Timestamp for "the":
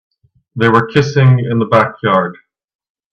1.59-1.67